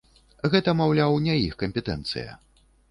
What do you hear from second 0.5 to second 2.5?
Гэта, маўляў, не іх кампетэнцыя.